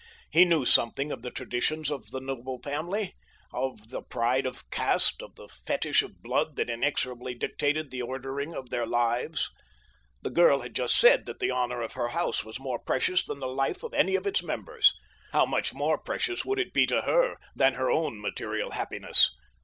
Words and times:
He 0.31 0.45
knew 0.45 0.65
something 0.65 1.11
of 1.11 1.21
the 1.21 1.29
traditions 1.29 1.91
of 1.91 2.09
this 2.09 2.21
noble 2.23 2.59
family—of 2.63 3.91
the 3.91 4.01
pride 4.01 4.47
of 4.47 4.67
caste, 4.71 5.21
of 5.21 5.35
the 5.35 5.47
fetish 5.47 6.01
of 6.01 6.23
blood 6.23 6.55
that 6.55 6.71
inexorably 6.71 7.35
dictated 7.35 7.91
the 7.91 8.01
ordering 8.01 8.55
of 8.55 8.71
their 8.71 8.87
lives. 8.87 9.51
The 10.23 10.31
girl 10.31 10.61
had 10.61 10.73
just 10.75 10.95
said 10.95 11.27
that 11.27 11.37
the 11.39 11.51
honor 11.51 11.81
of 11.83 11.93
her 11.93 12.07
house 12.07 12.43
was 12.43 12.59
more 12.59 12.79
precious 12.79 13.23
than 13.23 13.41
the 13.41 13.45
life 13.45 13.83
of 13.83 13.93
any 13.93 14.15
of 14.15 14.25
its 14.25 14.41
members. 14.41 14.95
How 15.33 15.45
much 15.45 15.71
more 15.71 15.99
precious 15.99 16.43
would 16.43 16.57
it 16.59 16.73
be 16.73 16.87
to 16.87 17.01
her 17.01 17.35
than 17.55 17.75
her 17.75 17.91
own 17.91 18.19
material 18.19 18.71
happiness! 18.71 19.29